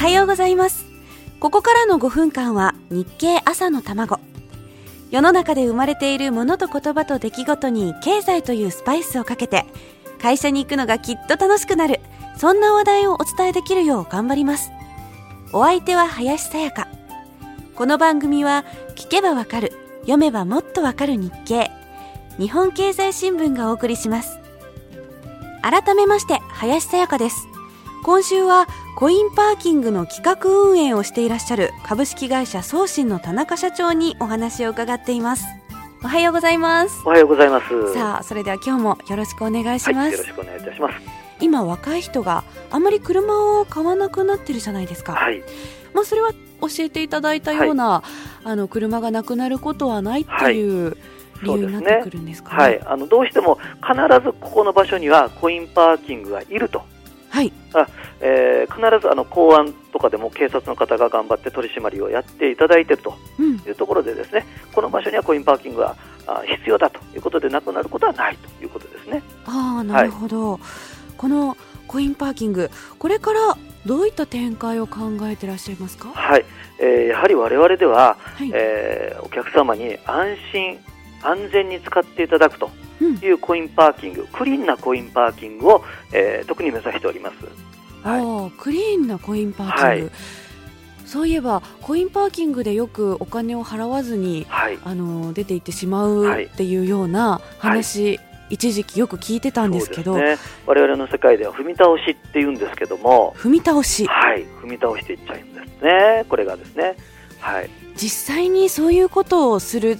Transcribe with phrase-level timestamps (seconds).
[0.00, 0.86] はようございます。
[1.40, 4.18] ここからの5分間は日経朝の卵。
[5.10, 9.66] 世の中で生まれているものと言葉と出来事に経済というスパイスをかけて
[10.18, 12.00] 会社に行くのがきっと楽しくなる
[12.38, 14.70] そんな話題をお伝えできるよう頑張ります。
[15.52, 16.88] お相手は林さやか。
[17.74, 18.64] この番組は
[18.96, 21.70] 聞けばわかる読めばもっとわかる日経。
[22.38, 24.38] 日本経済新聞がお送りします。
[25.60, 27.49] 改めまして林さやかです。
[28.02, 35.44] 今週はコインパーキングの企画運営をしていらっしゃる株式会社送信の田中社長にお話を伺っています。
[36.02, 37.02] おはようございます。
[37.04, 37.92] おはようございます。
[37.92, 40.94] さあそれでは今日もよろしくお願いします、はい、よろしくお願いいたします。
[41.40, 45.12] 今若い人があまり車を買わなくなってるじゃないですか。
[45.12, 45.42] はい。
[45.92, 48.04] まあそれは教えていただいたような、は
[48.44, 50.96] い、あの車がなくなることはないっていう、はい。
[51.42, 56.82] 理由になってくるんですか、ね、はい、あのどうしても必ずここの場所にはコインパーキングがいると
[57.30, 57.86] はい、あ
[58.20, 63.14] えー、必ずあの公安とかでも警察の方が頑張って取り締まりをやっていただいていると
[63.66, 65.96] いうところでですね、うん、この場所にはコインパーキングが
[66.44, 69.22] 必要だということでなくなることはないということですね。
[69.46, 70.60] あなるほど、はい、
[71.16, 76.10] このコインパーキングこれからどういった展開を考えていらっしゃいますか？
[76.10, 76.44] はい、
[76.78, 80.78] えー、やはり我々では、はい、えー、お客様に安心
[81.22, 82.70] 安全に使っていただくと
[83.04, 87.36] いうコインパーキング、うん、クリーンなコインパーキングを、えー、特に目指しております。
[88.02, 90.10] はい、クリーンなコインパーキング、はい、
[91.04, 104.06] そういえばコインパーキングでよくお金を払わずに、はい、あの出て行ってしまうっていうような話、はい、一時期よく聞いてたんですけど、ね、我々の世界では踏み倒しって言うんですけども踏み倒し。
[104.06, 104.44] はい。
[104.62, 106.24] 踏み倒していっちゃうんですね。
[106.28, 106.96] これがですね。
[107.38, 107.70] はい。
[107.96, 109.98] 実際にそういうことをする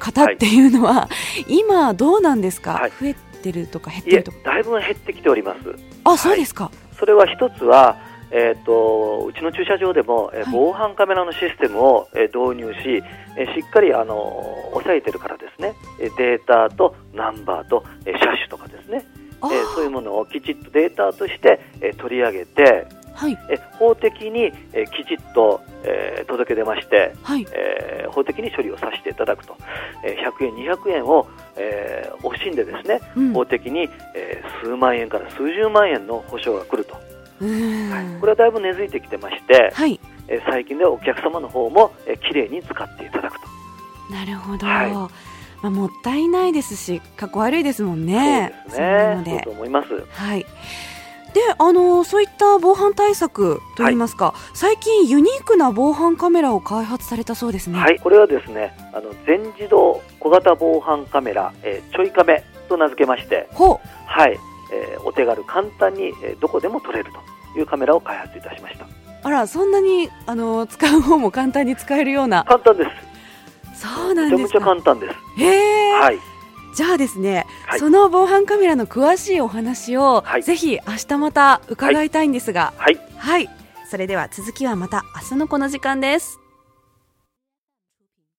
[0.00, 1.08] 方っていうのは、は
[1.46, 4.38] い、今どうなんですか、はい、増えてるとか減ってるとか。
[4.44, 5.60] だいぶ減ってきております。
[6.02, 7.96] あそうですか、はい、それは一つは
[8.32, 13.02] えーと、うちの駐車場でも、えー、防犯カメラのシステムを、えー、導入し、
[13.36, 15.74] えー、しっかりあの抑えてるからですね。
[16.16, 19.04] データとナンバーと、えー、車種とかですね、
[19.42, 22.86] えー、そういうものをきちっとデータとして、えー、取り上げて、
[23.20, 29.54] はい、え法的に、えきちっと、えー、届け出まして、はい、えー、法的に処理をさせていただくと、
[30.02, 43.46] えー、100円、200円を、えー、惜しんでですね、うん、法的に、えー、数万円から数十万円の保証が来ると、はい、これはだいぶ根付いてきてまして、はい、えー、最近ではお客様の方も、えー、きれいに使っていただくと。
[44.14, 44.92] なるほど、はい。
[44.92, 48.54] まあ、もったいないですし、かっこ悪いですもんね。
[48.68, 49.22] そうですね。
[49.26, 49.88] そうと思います。
[50.10, 50.46] はい。
[51.32, 57.78] であのそういった防犯対策といいますか、はい、最近ユニークな防犯カメラを開発されたそうですね。
[57.78, 64.38] はい、これはですね、あの全自動小型防犯カメラ、えー、ちょいカメと名付けまして、ほはい、
[64.72, 67.10] えー、お手軽簡単に、えー、どこでも撮れる
[67.54, 68.86] というカメラを開発いたしました。
[69.22, 72.44] あら、そんなにあの使う方も簡単に使えるような。
[72.44, 73.10] 簡単です。
[73.80, 75.42] そうなんですめちゃめちゃ簡単です。
[75.42, 75.92] へえ。
[75.92, 76.18] はい。
[76.74, 83.48] じゃあですね、はい、その防犯カメラの詳しいお話を、はい、ぜひ明日また伺いたいんですが、はい、はい、
[83.88, 86.40] それでは続きはまた明日のこの時間です。